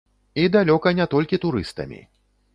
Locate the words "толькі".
1.13-1.41